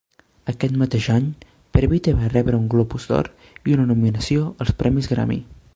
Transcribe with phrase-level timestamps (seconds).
[0.53, 1.27] Aquest mateix any,
[1.79, 3.31] Previte va rebre també un Globus d'Or
[3.69, 5.39] i una nominació als Premis Grammy.